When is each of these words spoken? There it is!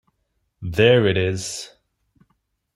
There 0.63 1.05
it 1.05 1.15
is! 1.15 1.69